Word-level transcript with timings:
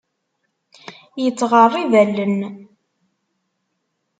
Yettɣerrib 1.23 1.91
allen. 2.01 2.39